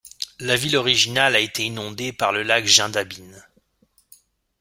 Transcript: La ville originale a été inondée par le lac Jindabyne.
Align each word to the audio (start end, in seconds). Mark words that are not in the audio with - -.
La 0.39 0.55
ville 0.55 0.77
originale 0.77 1.35
a 1.35 1.39
été 1.39 1.63
inondée 1.63 2.11
par 2.11 2.31
le 2.31 2.41
lac 2.41 2.65
Jindabyne. 2.65 3.45